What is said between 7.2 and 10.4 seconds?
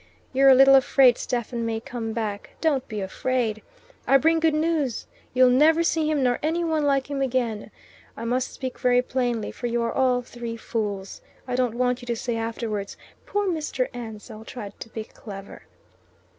again. I must speak very plainly, for you are all